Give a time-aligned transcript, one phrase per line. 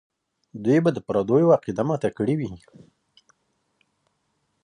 [0.63, 2.51] دوی به د پردیو عقیده ماته کړې وي.